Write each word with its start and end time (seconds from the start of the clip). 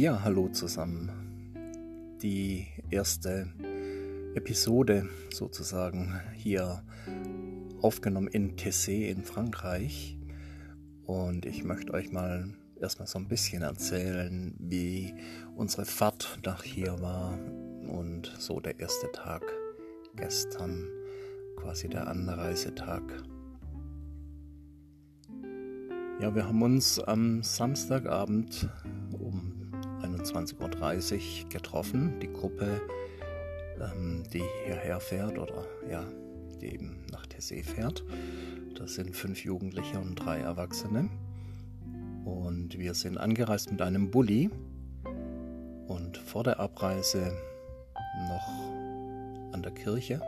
Ja, 0.00 0.22
hallo 0.22 0.48
zusammen. 0.48 1.10
Die 2.22 2.68
erste 2.88 3.48
Episode 4.36 5.08
sozusagen 5.34 6.20
hier 6.36 6.84
aufgenommen 7.82 8.28
in 8.28 8.54
Tessé 8.54 9.08
in 9.08 9.24
Frankreich. 9.24 10.16
Und 11.04 11.46
ich 11.46 11.64
möchte 11.64 11.94
euch 11.94 12.12
mal 12.12 12.54
erstmal 12.80 13.08
so 13.08 13.18
ein 13.18 13.26
bisschen 13.26 13.62
erzählen, 13.62 14.54
wie 14.60 15.14
unsere 15.56 15.84
Fahrt 15.84 16.38
nach 16.44 16.62
hier 16.62 17.00
war 17.00 17.36
und 17.88 18.32
so 18.38 18.60
der 18.60 18.78
erste 18.78 19.10
Tag 19.10 19.42
gestern, 20.14 20.86
quasi 21.56 21.88
der 21.88 22.06
Anreisetag. 22.06 23.02
Ja, 26.20 26.32
wir 26.36 26.46
haben 26.46 26.62
uns 26.62 27.00
am 27.00 27.42
Samstagabend 27.42 28.68
21.30 30.34 31.44
Uhr 31.44 31.48
getroffen, 31.48 32.18
die 32.20 32.32
Gruppe, 32.32 32.80
ähm, 33.80 34.24
die 34.32 34.42
hierher 34.64 35.00
fährt 35.00 35.38
oder 35.38 35.66
ja, 35.90 36.04
die 36.60 36.74
eben 36.74 37.04
nach 37.10 37.26
Tessé 37.26 37.64
fährt. 37.64 38.04
Das 38.76 38.94
sind 38.94 39.16
fünf 39.16 39.44
Jugendliche 39.44 39.98
und 39.98 40.14
drei 40.16 40.40
Erwachsene. 40.40 41.08
Und 42.24 42.78
wir 42.78 42.94
sind 42.94 43.18
angereist 43.18 43.70
mit 43.70 43.82
einem 43.82 44.10
Bulli. 44.10 44.50
Und 45.86 46.18
vor 46.18 46.44
der 46.44 46.60
Abreise 46.60 47.32
noch 48.28 48.48
an 49.52 49.62
der 49.62 49.72
Kirche 49.72 50.20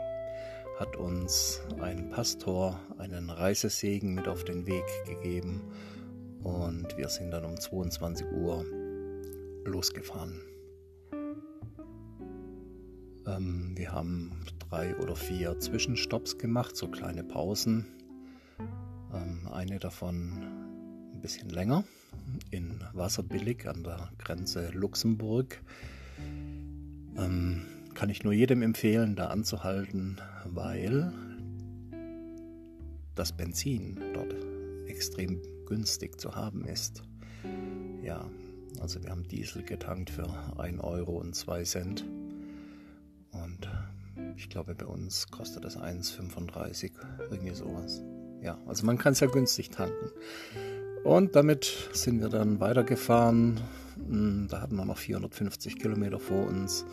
hat 0.78 0.96
uns 0.96 1.60
ein 1.80 2.08
Pastor 2.10 2.80
einen 2.96 3.28
Reisesegen 3.28 4.14
mit 4.14 4.26
auf 4.26 4.44
den 4.44 4.66
Weg 4.66 4.84
gegeben 5.04 5.60
und 6.42 6.96
wir 6.96 7.10
sind 7.10 7.32
dann 7.32 7.44
um 7.44 7.60
22 7.60 8.26
Uhr 8.32 8.64
losgefahren. 9.64 10.40
Ähm, 13.26 13.72
wir 13.76 13.92
haben 13.92 14.44
drei 14.58 14.96
oder 14.96 15.16
vier 15.16 15.58
Zwischenstopps 15.58 16.38
gemacht, 16.38 16.76
so 16.76 16.88
kleine 16.88 17.24
Pausen. 17.24 17.86
Ähm, 19.12 19.48
eine 19.52 19.78
davon 19.78 20.42
ein 21.12 21.20
bisschen 21.20 21.50
länger 21.50 21.84
in 22.50 22.80
Wasserbillig 22.92 23.66
an 23.66 23.84
der 23.84 24.10
Grenze 24.18 24.70
Luxemburg. 24.70 25.62
Ähm, 27.16 27.66
kann 27.94 28.08
ich 28.08 28.24
nur 28.24 28.32
jedem 28.32 28.62
empfehlen, 28.62 29.16
da 29.16 29.26
anzuhalten, 29.26 30.20
weil 30.46 31.12
das 33.14 33.32
Benzin 33.32 34.00
dort 34.14 34.34
extrem 34.86 35.42
günstig 35.66 36.20
zu 36.20 36.34
haben 36.34 36.64
ist. 36.64 37.02
Ja, 38.02 38.30
also 38.80 39.02
wir 39.02 39.10
haben 39.10 39.28
Diesel 39.28 39.62
getankt 39.62 40.10
für 40.10 40.26
1 40.58 40.82
Euro 40.82 41.18
und 41.18 41.34
2 41.34 41.62
Cent. 41.64 42.04
Und 43.32 43.68
ich 44.36 44.48
glaube, 44.48 44.74
bei 44.74 44.86
uns 44.86 45.30
kostet 45.30 45.64
das 45.64 45.78
1,35, 45.78 46.90
irgendwie 47.30 47.54
sowas. 47.54 48.02
Ja, 48.42 48.58
also 48.66 48.86
man 48.86 48.98
kann 48.98 49.12
es 49.12 49.20
ja 49.20 49.26
günstig 49.26 49.70
tanken. 49.70 50.10
Und 51.04 51.36
damit 51.36 51.90
sind 51.92 52.20
wir 52.20 52.28
dann 52.28 52.60
weitergefahren. 52.60 53.60
Hm, 53.96 54.48
da 54.50 54.62
hatten 54.62 54.76
wir 54.76 54.84
noch 54.84 54.98
450 54.98 55.78
Kilometer 55.78 56.18
vor 56.18 56.46
uns 56.46 56.84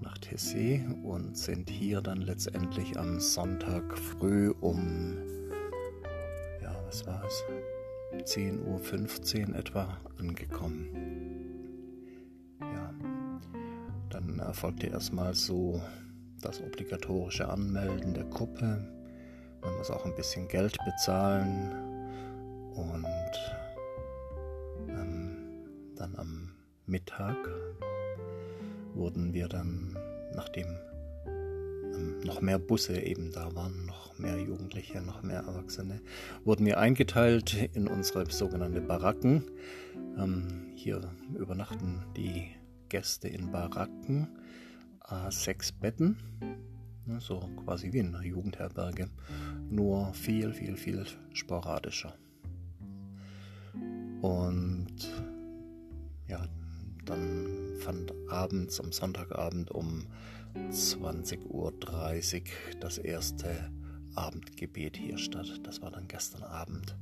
nach 0.00 0.18
Tessé 0.18 0.82
und 1.02 1.36
sind 1.36 1.70
hier 1.70 2.00
dann 2.00 2.20
letztendlich 2.20 2.98
am 2.98 3.18
Sonntag 3.20 3.96
früh 3.98 4.50
um, 4.60 5.16
ja, 6.62 6.76
was 6.86 7.06
war 7.06 7.22
es, 7.24 7.44
10.15 8.22 9.48
Uhr 9.50 9.56
etwa 9.56 9.96
angekommen. 10.18 10.88
Ja, 12.60 12.94
dann 14.10 14.38
erfolgte 14.38 14.88
erstmal 14.88 15.34
so 15.34 15.80
das 16.40 16.60
obligatorische 16.60 17.48
Anmelden 17.48 18.14
der 18.14 18.24
Gruppe. 18.24 18.86
Man 19.62 19.76
muss 19.76 19.90
auch 19.90 20.04
ein 20.04 20.14
bisschen 20.14 20.48
Geld 20.48 20.76
bezahlen 20.84 21.72
und 22.74 23.06
ähm, 24.88 25.36
dann 25.96 26.14
am 26.16 26.50
Mittag 26.86 27.36
wurden 28.94 29.32
wir 29.32 29.48
dann, 29.48 29.98
nachdem 30.34 30.66
noch 32.24 32.40
mehr 32.40 32.58
Busse 32.58 33.00
eben 33.00 33.32
da 33.32 33.54
waren, 33.54 33.86
noch 33.86 34.18
mehr 34.18 34.38
Jugendliche, 34.38 35.00
noch 35.00 35.22
mehr 35.22 35.40
Erwachsene, 35.40 36.00
wurden 36.44 36.66
wir 36.66 36.78
eingeteilt 36.78 37.70
in 37.74 37.88
unsere 37.88 38.30
sogenannte 38.30 38.80
Baracken. 38.80 39.50
Ähm, 40.18 40.72
hier 40.74 41.00
übernachten 41.34 42.04
die 42.16 42.48
Gäste 42.88 43.28
in 43.28 43.50
Baracken, 43.50 44.28
sechs 45.30 45.72
Betten, 45.72 46.16
ne, 47.06 47.20
so 47.20 47.48
quasi 47.64 47.92
wie 47.92 47.98
in 47.98 48.14
einer 48.14 48.24
Jugendherberge, 48.24 49.08
nur 49.68 50.12
viel, 50.14 50.52
viel, 50.52 50.76
viel 50.76 51.04
sporadischer. 51.32 52.14
Und 54.22 54.96
abends, 58.46 58.80
am 58.80 58.92
Sonntagabend 58.92 59.72
um 59.72 60.06
20.30 60.70 61.42
Uhr 61.48 61.72
das 62.80 62.98
erste 62.98 63.48
Abendgebet 64.14 64.96
hier 64.96 65.18
statt. 65.18 65.60
Das 65.64 65.82
war 65.82 65.90
dann 65.90 66.06
gestern 66.06 66.44
Abend. 66.44 66.94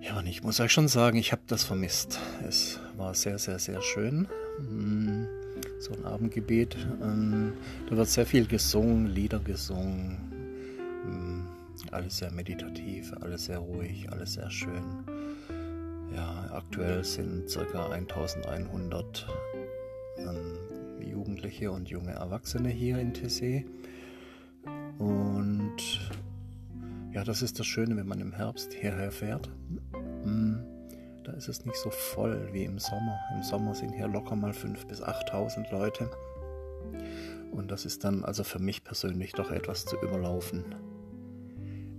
Ja, 0.00 0.18
und 0.18 0.26
ich 0.26 0.42
muss 0.42 0.58
euch 0.58 0.72
schon 0.72 0.88
sagen, 0.88 1.16
ich 1.18 1.30
habe 1.30 1.42
das 1.46 1.62
vermisst. 1.62 2.18
Es 2.46 2.80
war 2.96 3.14
sehr, 3.14 3.38
sehr, 3.38 3.60
sehr 3.60 3.80
schön. 3.80 4.26
Hm, 4.58 5.28
so 5.78 5.92
ein 5.92 6.04
Abendgebet. 6.04 6.76
Ähm, 7.00 7.52
da 7.88 7.96
wird 7.96 8.08
sehr 8.08 8.26
viel 8.26 8.46
gesungen, 8.46 9.06
Lieder 9.06 9.38
gesungen. 9.38 10.18
Hm, 11.04 11.46
alles 11.92 12.18
sehr 12.18 12.32
meditativ, 12.32 13.12
alles 13.20 13.44
sehr 13.44 13.58
ruhig, 13.58 14.10
alles 14.10 14.32
sehr 14.32 14.50
schön. 14.50 14.82
Ja, 16.12 16.50
aktuell 16.52 17.04
sind 17.04 17.46
ca. 17.48 17.86
1100 17.88 19.28
ähm, 20.18 20.58
Jugendliche 21.00 21.70
und 21.70 21.88
junge 21.88 22.12
Erwachsene 22.12 22.68
hier 22.68 22.98
in 22.98 23.12
Tessé. 23.12 23.64
Und 24.98 25.76
ja, 27.12 27.24
das 27.24 27.42
ist 27.42 27.58
das 27.58 27.66
Schöne, 27.66 27.96
wenn 27.96 28.06
man 28.06 28.20
im 28.20 28.32
Herbst 28.32 28.72
hierher 28.72 29.10
fährt. 29.10 29.50
Hm, 30.22 30.62
da 31.24 31.32
ist 31.32 31.48
es 31.48 31.64
nicht 31.64 31.78
so 31.78 31.90
voll 31.90 32.48
wie 32.52 32.64
im 32.64 32.78
Sommer. 32.78 33.18
Im 33.34 33.42
Sommer 33.42 33.74
sind 33.74 33.92
hier 33.92 34.08
locker 34.08 34.36
mal 34.36 34.52
5.000 34.52 34.86
bis 34.86 35.02
8.000 35.02 35.72
Leute. 35.72 36.10
Und 37.52 37.70
das 37.70 37.84
ist 37.84 38.04
dann 38.04 38.24
also 38.24 38.44
für 38.44 38.58
mich 38.58 38.84
persönlich 38.84 39.32
doch 39.32 39.50
etwas 39.50 39.86
zu 39.86 39.96
überlaufen. 39.96 40.64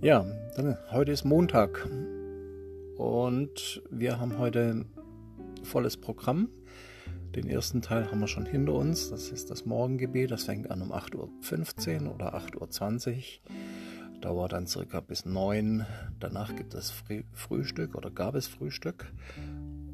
Ja, 0.00 0.24
dann 0.56 0.78
heute 0.92 1.12
ist 1.12 1.24
Montag. 1.24 1.88
Und 2.96 3.82
wir 3.90 4.20
haben 4.20 4.38
heute 4.38 4.84
volles 5.62 5.96
Programm. 5.96 6.48
Den 7.34 7.48
ersten 7.48 7.82
Teil 7.82 8.10
haben 8.10 8.20
wir 8.20 8.26
schon 8.26 8.46
hinter 8.46 8.74
uns. 8.74 9.10
Das 9.10 9.30
ist 9.30 9.50
das 9.50 9.66
Morgengebet. 9.66 10.30
Das 10.30 10.44
fängt 10.44 10.70
an 10.70 10.82
um 10.82 10.92
8.15 10.92 12.06
Uhr 12.06 12.14
oder 12.14 12.34
8.20 12.34 13.16
Uhr. 13.16 14.20
Dauert 14.20 14.52
dann 14.52 14.66
circa 14.66 15.00
bis 15.00 15.24
9 15.24 15.80
Uhr. 15.80 15.86
Danach 16.18 16.56
gibt 16.56 16.74
es 16.74 16.92
Frühstück 17.32 17.94
oder 17.94 18.10
gab 18.10 18.34
es 18.34 18.46
Frühstück. 18.46 19.12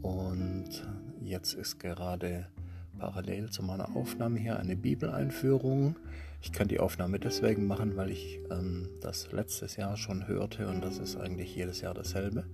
Und 0.03 0.87
jetzt 1.21 1.55
ist 1.55 1.79
gerade 1.79 2.47
parallel 2.99 3.51
zu 3.51 3.63
meiner 3.63 3.97
Aufnahme 3.97 4.39
hier 4.39 4.59
eine 4.59 4.77
Bibeleinführung. 4.77 5.97
Ich 6.41 6.53
kann 6.53 6.69
die 6.69 6.79
Aufnahme 6.79 7.19
deswegen 7.19 7.67
machen, 7.67 7.97
weil 7.97 8.11
ich 8.11 8.39
ähm, 8.51 8.89
das 9.01 9.33
letztes 9.33 9.77
Jahr 9.77 9.97
schon 9.97 10.29
hörte 10.29 10.69
und 10.69 10.85
das 10.85 10.99
ist 10.99 11.17
eigentlich 11.17 11.55
jedes 11.55 11.81
Jahr 11.81 11.95
dasselbe. 11.95 12.45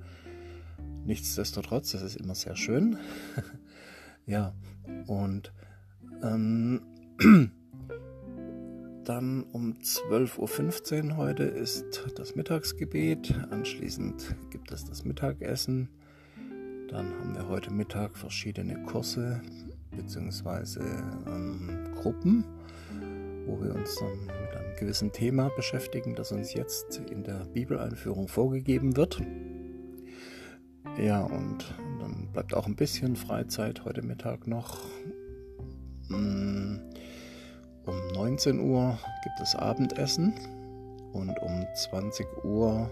Nichtsdestotrotz, 1.05 1.93
das 1.93 2.03
ist 2.03 2.17
immer 2.17 2.35
sehr 2.35 2.57
schön. 2.57 2.97
ja, 4.31 4.55
und 5.09 5.53
ähm, 6.23 6.81
dann 9.05 9.43
um 9.53 9.75
12.15 9.75 11.11
Uhr 11.11 11.17
heute 11.17 11.43
ist 11.43 12.09
das 12.15 12.37
Mittagsgebet. 12.37 13.35
Anschließend 13.51 14.37
gibt 14.51 14.71
es 14.71 14.85
das 14.85 15.05
Mittagessen. 15.05 15.89
Dann 16.89 17.13
haben 17.19 17.35
wir 17.35 17.49
heute 17.49 17.73
Mittag 17.73 18.17
verschiedene 18.17 18.81
Kurse 18.85 19.43
bzw. 19.97 20.79
Ähm, 21.27 21.89
Gruppen, 21.97 22.45
wo 23.47 23.61
wir 23.61 23.75
uns 23.75 23.97
dann 23.97 24.27
mit 24.27 24.57
einem 24.57 24.77
gewissen 24.79 25.11
Thema 25.11 25.51
beschäftigen, 25.57 26.15
das 26.15 26.31
uns 26.31 26.55
jetzt 26.55 27.03
in 27.11 27.25
der 27.25 27.47
Bibeleinführung 27.47 28.29
vorgegeben 28.29 28.97
wird. 28.97 29.21
Ja, 30.99 31.23
und 31.23 31.75
dann 32.01 32.29
bleibt 32.33 32.55
auch 32.55 32.67
ein 32.67 32.77
bisschen 32.77 33.17
Freizeit 33.17 33.85
heute 33.85 34.03
Mittag 34.03 34.47
noch. 34.47 34.85
Mm, 36.09 36.79
um 37.85 38.09
19 38.15 38.61
Uhr 38.61 38.99
gibt 39.23 39.41
es 39.41 39.55
Abendessen 39.55 40.35
und 41.13 41.39
um 41.41 41.67
20.30 41.75 42.25
Uhr 42.45 42.91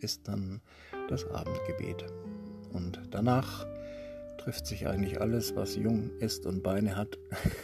ist 0.00 0.28
dann 0.28 0.60
das 1.08 1.26
Abendgebet. 1.30 2.06
Und 2.72 3.00
danach 3.10 3.66
trifft 4.38 4.66
sich 4.66 4.86
eigentlich 4.86 5.20
alles, 5.20 5.56
was 5.56 5.76
jung 5.76 6.10
ist 6.18 6.46
und 6.46 6.62
Beine 6.62 6.96
hat, 6.96 7.18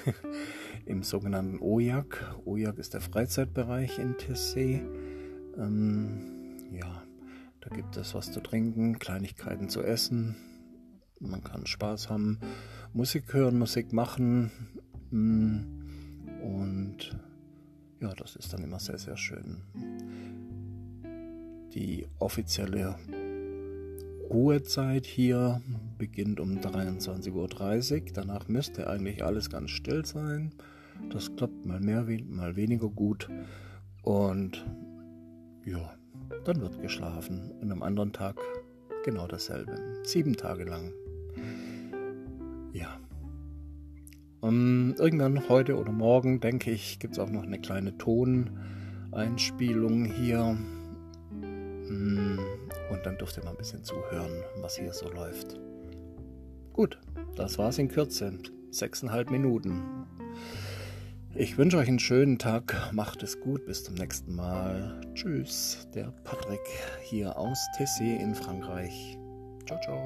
im 0.85 1.03
sogenannten 1.03 1.59
Ojak. 1.61 2.37
Ojak 2.45 2.79
ist 2.79 2.95
der 2.95 3.01
Freizeitbereich 3.01 3.99
in 3.99 4.15
Tessé. 4.17 4.83
Ähm, 5.57 6.59
ja, 6.73 7.06
da 7.69 7.75
gibt 7.75 7.97
es 7.97 8.15
was 8.15 8.31
zu 8.31 8.41
trinken, 8.41 8.99
Kleinigkeiten 8.99 9.69
zu 9.69 9.83
essen. 9.83 10.37
Man 11.19 11.43
kann 11.43 11.67
Spaß 11.67 12.11
haben, 12.11 12.39
Musik 12.93 13.33
hören, 13.33 13.59
Musik 13.59 13.93
machen. 13.93 14.53
Mm, 15.11 15.63
und 16.43 17.19
ja, 18.01 18.15
das 18.15 18.37
ist 18.37 18.53
dann 18.53 18.63
immer 18.63 18.79
sehr, 18.79 18.99
sehr 18.99 19.17
schön. 19.17 19.63
Die 21.75 22.07
offizielle 22.21 22.97
Ruhezeit 24.31 25.07
hier 25.07 25.61
beginnt 25.99 26.39
um 26.39 26.59
23.30 26.59 27.33
Uhr. 27.33 28.13
Danach 28.15 28.49
müsste 28.49 28.89
eigentlich 28.89 29.25
alles 29.25 29.51
ganz 29.51 29.71
still 29.71 30.05
sein. 30.05 30.55
Das 31.11 31.35
klappt 31.35 31.67
mal 31.67 31.81
mehr, 31.81 32.07
mal 32.29 32.55
weniger 32.55 32.89
gut. 32.89 33.29
Und 34.03 34.65
ja, 35.65 35.97
dann 36.47 36.61
wird 36.61 36.81
geschlafen. 36.81 37.51
Und 37.61 37.73
am 37.73 37.83
anderen 37.83 38.13
Tag 38.13 38.37
genau 39.05 39.27
dasselbe. 39.27 39.77
Sieben 40.05 40.37
Tage 40.37 40.65
lang. 40.65 40.93
Ja. 42.73 43.01
Um, 44.41 44.95
irgendwann 44.99 45.49
heute 45.49 45.77
oder 45.77 45.93
morgen, 45.93 46.41
denke 46.41 46.71
ich, 46.71 46.99
gibt 46.99 47.15
es 47.15 47.19
auch 47.19 47.31
noch 47.31 47.43
eine 47.43 47.61
kleine 47.61 47.97
Toneinspielung 47.99 50.05
hier. 50.05 50.57
Mm, 51.89 52.39
und 52.91 53.05
dann 53.05 53.19
dürft 53.19 53.37
ihr 53.39 53.45
mal 53.45 53.51
ein 53.51 53.57
bisschen 53.57 53.83
zuhören, 53.83 54.31
was 54.61 54.77
hier 54.77 54.93
so 54.93 55.11
läuft. 55.11 55.59
Gut, 56.73 57.01
das 57.35 57.59
war's 57.59 57.79
in 57.79 57.89
Kürze. 57.89 58.39
Sechseinhalb 58.71 59.31
Minuten. 59.31 59.83
Ich 61.39 61.59
wünsche 61.59 61.77
euch 61.77 61.89
einen 61.89 61.99
schönen 61.99 62.39
Tag. 62.39 62.93
Macht 62.93 63.23
es 63.23 63.39
gut. 63.41 63.67
Bis 63.67 63.85
zum 63.85 63.95
nächsten 63.95 64.35
Mal. 64.35 64.99
Tschüss. 65.13 65.87
Der 65.95 66.11
Patrick 66.25 66.61
hier 67.03 67.37
aus 67.37 67.59
Tessé 67.77 68.19
in 68.19 68.35
Frankreich. 68.35 69.19
Ciao, 69.67 69.79
ciao. 69.83 70.01